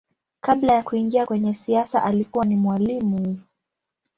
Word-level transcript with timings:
Kabla 0.41 0.73
ya 0.73 0.83
kuingia 0.83 1.25
kwenye 1.25 1.53
siasa 1.53 2.03
alikuwa 2.03 2.45
ni 2.45 2.55
mwalimu. 2.55 3.39